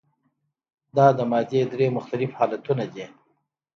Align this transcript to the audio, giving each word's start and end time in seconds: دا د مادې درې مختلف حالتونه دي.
دا 0.97 1.07
د 1.17 1.19
مادې 1.31 1.61
درې 1.71 1.87
مختلف 1.97 2.31
حالتونه 2.39 2.83
دي. 2.93 3.05